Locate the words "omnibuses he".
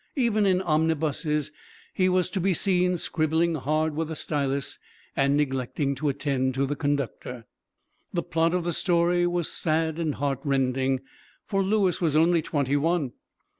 0.63-2.09